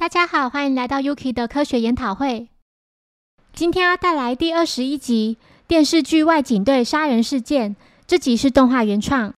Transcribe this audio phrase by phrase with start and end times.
[0.00, 2.48] 大家好，欢迎来到 Yuki 的科学研讨会。
[3.52, 5.36] 今天要带来第二十一集
[5.68, 7.76] 电视剧外景队杀人事件。
[8.06, 9.34] 这集是动画原创。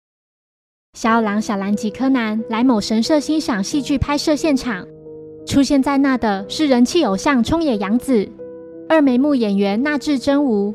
[0.96, 4.87] 小狼、小兰及柯南来某神社欣赏戏剧拍摄现场，
[5.45, 8.31] 出现在那的是人气偶像冲野洋子、
[8.88, 10.72] 二眉目演员纳智真吾。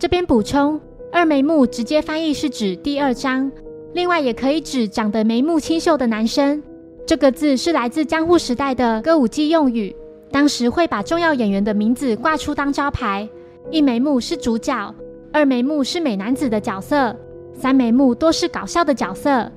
[0.00, 0.80] 这边补充，
[1.12, 3.52] 二眉目直接翻译是指第二张，
[3.94, 6.60] 另外也可以指长得眉目清秀的男生。
[7.04, 9.94] 这个字是来自江户时代的歌舞伎用语，
[10.30, 13.28] 当时会把重要演员的名字挂出当招牌。
[13.70, 14.94] 一眉目是主角，
[15.32, 17.14] 二眉目是美男子的角色，
[17.52, 19.50] 三眉目多是搞笑的角色。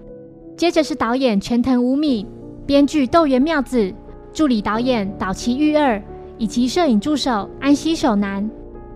[0.57, 2.25] 接着是导演全藤无米、
[2.65, 3.93] 编剧豆原妙子、
[4.33, 6.01] 助理导演岛崎裕二
[6.37, 8.49] 以及摄影助手安西守男。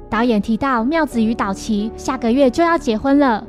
[0.10, 3.46] 导演提到妙子与岛崎下个月就要结婚了。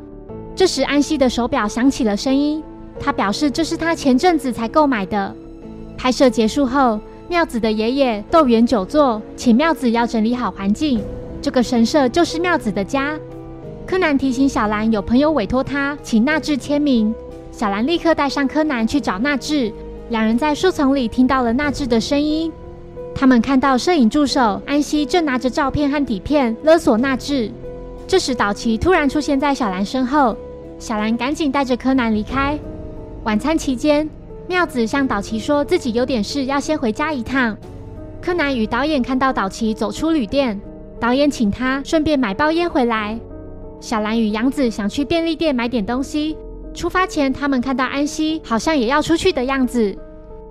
[0.55, 2.63] 这时安西的手表响起了声音。
[3.01, 5.35] 他表示这是他前阵子才购买的。
[5.97, 11.03] 拍摄结束后，妙子的爷爷豆原久坐请妙子要整理好环境，
[11.41, 13.19] 这个神社就是妙子的家。
[13.87, 17.13] 柯南提醒小兰，有朋友委托他请纳智签名。
[17.51, 19.73] 小兰立刻带上柯南去找纳智。
[20.11, 22.53] 两人在树丛里听到了纳智的声音。
[23.15, 27.51] 他们看到摄影助手安西正拿着照片和底片勒索纳智。
[28.07, 30.37] 这时岛崎突然出现在小兰身后，
[30.79, 32.59] 小兰赶紧带着柯南离开。
[33.25, 34.09] 晚餐期间，
[34.49, 37.55] 妙子向岛崎说自己有点事，要先回家一趟。
[38.19, 40.59] 柯南与导演看到岛崎走出旅店，
[40.99, 43.21] 导演请他顺便买包烟回来。
[43.79, 46.35] 小兰与杨子想去便利店买点东西。
[46.73, 49.95] 出发前，他们看到安西好像也要出去的样子。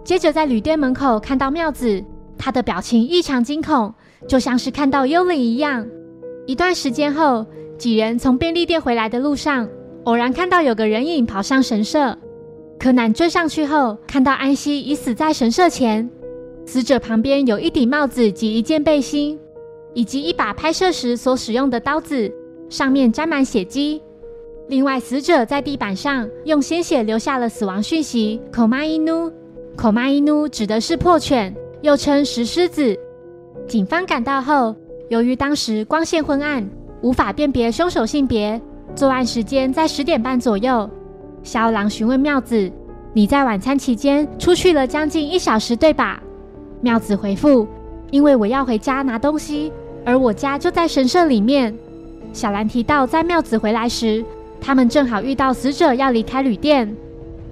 [0.04, 2.04] 接着在旅店门口看到妙子，
[2.38, 3.92] 他的表情异常惊恐，
[4.28, 5.88] 就像是看到幽灵一样。
[6.46, 7.44] 一段时间后，
[7.80, 9.68] 几人从便利店回来的路上，
[10.04, 12.16] 偶然看到有个人影跑上神社。
[12.80, 16.10] 柯南追上去后，看到安西已死在神社前，
[16.66, 19.38] 死者旁边有一顶帽子及一件背心，
[19.94, 22.34] 以及一把拍摄时所使用的刀子，
[22.70, 24.02] 上面沾满血迹。
[24.70, 28.40] 另外，死者在地板上用鲜血留下了死亡讯息。
[28.50, 29.30] 口妈伊努，
[29.76, 32.98] 口妈伊努指的是破犬，又称石狮子。
[33.68, 34.74] 警方赶到后，
[35.10, 36.66] 由于当时光线昏暗，
[37.02, 38.62] 无法辨别凶手性别，
[38.96, 40.90] 作案时间在十点半左右。
[41.44, 42.72] 小狼询问妙子
[43.14, 46.22] ：“你在晚餐期间出去了将近一小时，对吧？”
[46.82, 47.68] 妙子回复
[48.12, 49.72] ：“因为我要回家拿东西，
[50.06, 51.76] 而我家就在神社里面。”
[52.32, 54.24] 小兰提到，在妙子回来时，
[54.62, 56.96] 他们正好遇到死者要离开旅店。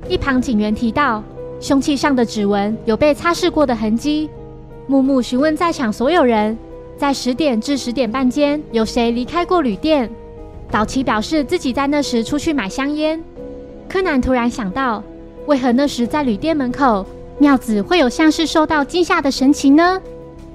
[0.07, 1.23] 一旁警员提到，
[1.59, 4.29] 凶器上的指纹有被擦拭过的痕迹。
[4.85, 6.57] 木木询问在场所有人，
[6.95, 10.09] 在十点至十点半间有谁离开过旅店？
[10.69, 13.21] 岛崎表示自己在那时出去买香烟。
[13.89, 15.01] 柯南突然想到，
[15.45, 17.05] 为何那时在旅店门口，
[17.39, 20.01] 妙子会有像是受到惊吓的神情呢？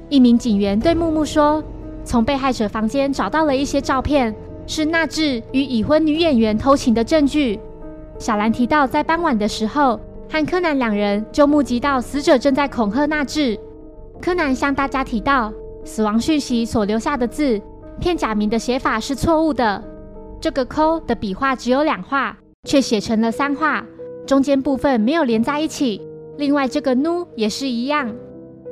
[0.08, 1.64] 一名警员对木木说
[2.04, 4.34] ：“从被害者房间找到了一些照片，
[4.66, 7.58] 是纳智与已婚女演员偷情的证据。”
[8.18, 9.98] 小兰提到，在傍晚的时候，
[10.30, 13.58] 和柯南两人就目击到死者正在恐吓纳智。
[14.20, 15.50] 柯南向大家提到，
[15.84, 17.58] 死亡讯息所留下的字，
[17.98, 19.82] 片假名的写法是错误的，
[20.38, 22.36] 这个抠的笔画只有两画。
[22.64, 23.84] 却写成了三画，
[24.24, 26.00] 中间部分没有连在一起。
[26.38, 28.14] 另外，这个努也是一样。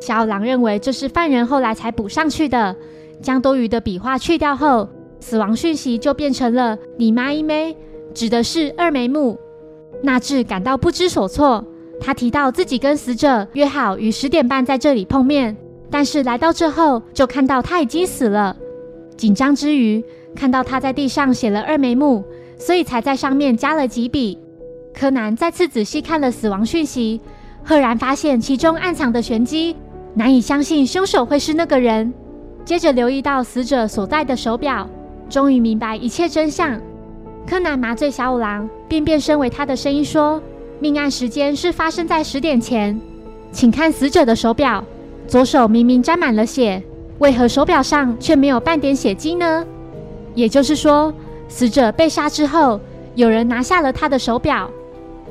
[0.01, 2.75] 小狼认为这是犯人后来才补上去的。
[3.21, 7.77] 将多余的笔画去掉后，死亡讯息就变成了你妈一枚，
[8.15, 9.37] 指的是二眉目。
[10.05, 11.65] 纳智感到不知所措。
[12.01, 15.55] 他提到自己跟死者约好于十点半在这里碰面，
[15.91, 18.57] 但是来到这后就看到他已经死了。
[19.17, 20.03] 紧张之余，
[20.34, 22.25] 看到他在地上写了二眉目。
[22.60, 24.38] 所以才在上面加了几笔。
[24.93, 27.21] 柯南再次仔细看了死亡讯息，
[27.65, 29.75] 赫然发现其中暗藏的玄机，
[30.15, 32.12] 难以相信凶手会是那个人。
[32.65, 34.87] 接着留意到死者所戴的手表，
[35.31, 36.78] 终于明白一切真相。
[37.47, 40.41] 柯南麻醉小五郎，并变身为他的声音说
[40.78, 43.00] ：“命案时间是发生在十点前，
[43.50, 44.84] 请看死者的手表，
[45.27, 46.83] 左手明明沾满了血，
[47.21, 49.65] 为何手表上却没有半点血迹呢？
[50.34, 51.15] 也就是说。”
[51.51, 52.81] 死者被杀之后，
[53.15, 54.71] 有人拿下了他的手表。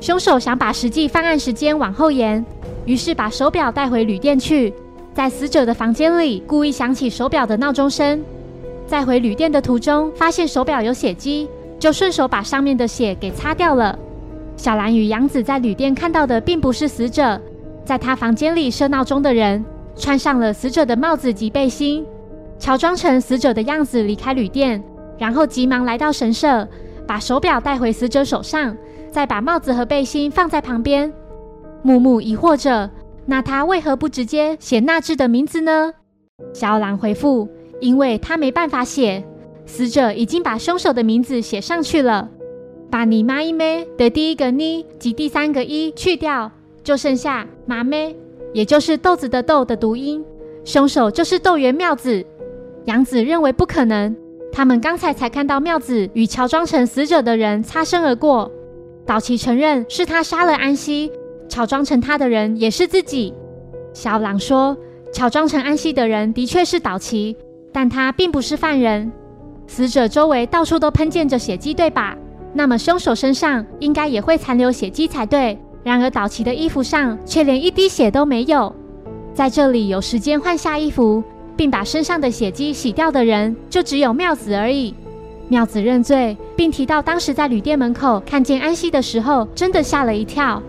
[0.00, 2.44] 凶手想把实际犯案时间往后延，
[2.84, 4.72] 于是把手表带回旅店去，
[5.12, 8.22] 在死者的房间里故意响起手表的闹钟声。
[8.86, 13.98] 在回旅店的途中，发现手表有血迹，就顺手把上面的血给擦掉了。
[14.56, 17.40] 小兰与杨子在旅店看到的并不是死者，
[17.84, 19.64] 在他房间里设闹钟的人
[19.96, 22.04] 穿上了死者的帽子及背心，
[22.58, 24.82] 乔装成死者的样子离开旅店。
[25.20, 26.66] 然后急忙来到神社，
[27.06, 28.74] 把手表带回死者手上，
[29.10, 31.12] 再把帽子和背心放在旁边。
[31.82, 32.88] 木木疑惑着，
[33.26, 35.92] 那他为何不直接写纳智的名字呢？
[36.54, 37.46] 小狼回复：
[37.80, 39.22] 因为他没办法写，
[39.66, 42.26] 死者已经把凶手的名字写上去了。
[42.90, 46.50] 把你妈一妹的第一个呢及第三个一去掉，
[46.82, 48.16] 就剩下妈妹，
[48.54, 50.24] 也就是豆子的豆的读音。
[50.64, 52.24] 凶手就是豆原妙子。
[52.86, 54.16] 杨子认为不可能，
[54.52, 58.50] 他们刚才才看到妙子与乔装成死者的人擦身而过。
[59.06, 61.10] 岛崎承认是他杀了安西，
[61.48, 63.32] 乔装成他的人也是自己。
[63.92, 64.76] 小狼说，
[65.12, 67.36] 乔装成安西的人的确是岛崎，
[67.72, 69.10] 但他并不是犯人。
[69.66, 72.16] 死者周围到处都喷溅着血迹，对吧？
[72.52, 75.56] 那么凶手身上应该也会残留血迹才对。
[75.82, 78.74] 然而岛崎的衣服上却连一滴血都没有。
[79.32, 81.22] 在这里有时间换下衣服，
[81.60, 84.94] 并把身上的血迹洗掉的人，就只有妙子而已。
[85.48, 90.62] 妙子认罪，并提到当时在旅店门口看见安西的时候，真的吓了一跳。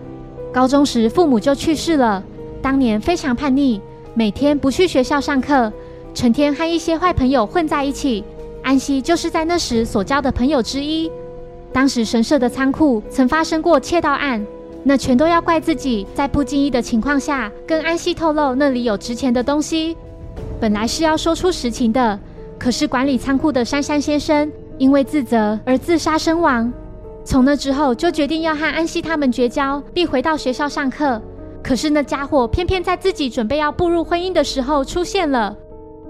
[0.51, 2.21] 高中时父母就去世了，
[2.61, 3.79] 当年非常叛逆，
[4.13, 5.71] 每天不去学校上课，
[6.13, 8.21] 成天和一些坏朋友混在一起。
[8.61, 11.09] 安西就是在那时所交的朋友之一。
[11.71, 14.45] 当时神社的仓库曾发生过窃盗案，
[14.83, 19.95] 那全都要怪自己在不经意的情况下跟安西透露那里有值钱的东西。
[20.61, 22.19] 本来是要说出实情的，
[22.59, 26.71] 可是管理仓库的杉山先生因为自责而自杀身亡。
[27.25, 31.19] 从那之后就决定要和安西他们绝交，并回到学校上课。
[31.63, 35.55] 可是那家伙偏偏在自己准备要步入婚姻的时候出现了，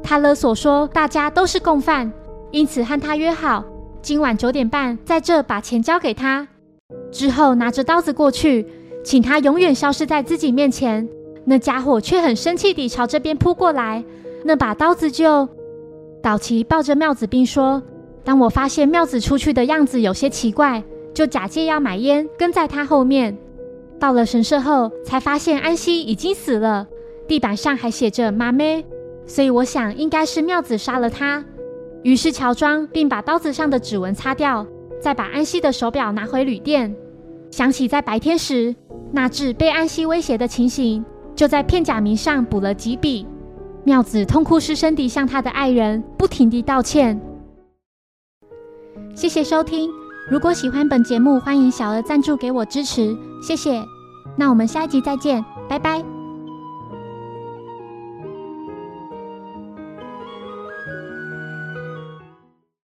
[0.04, 2.12] 他勒索说大家都是共犯，
[2.52, 3.64] 因此和他约好。
[4.02, 6.46] 今晚九点半，在这把钱交给他，
[7.10, 8.68] 之后拿着刀子过去，
[9.02, 11.08] 请他永远消失在自己面前。
[11.46, 14.04] 那家伙却很生气地朝这边扑过来，
[14.44, 15.48] 那把刀子就……
[16.22, 17.82] 岛崎抱着妙子兵说
[18.24, 20.84] ：“当我发现妙子出去的样子有些奇怪，
[21.14, 23.38] 就假借要买烟，跟在他后面。
[24.00, 26.88] 到了神社后，才发现安西已经死了，
[27.28, 28.86] 地板上还写着‘妈妹’，
[29.26, 31.44] 所以我想应该是妙子杀了他。”
[32.04, 34.66] 于是乔装，并把刀子上的指纹擦掉，
[35.00, 36.96] 再把安西的手表拿回旅店。
[37.52, 38.76] 想起在白天时，
[39.12, 41.04] 那智被安西威胁的情形，
[41.36, 43.28] 就在片假名上补了几笔。
[43.84, 47.20] 妙子痛哭失声地向他的爱人不停地道歉。
[49.16, 49.90] 谢谢收听，
[50.30, 53.84] 如果喜欢本节目，欢迎小额赞助给我支持，谢谢。
[54.38, 56.21] 那我们下一集再见，拜拜。